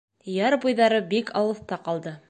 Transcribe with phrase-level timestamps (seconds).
[0.35, 2.17] Яр буйҙары бик алыҫта ҡалды.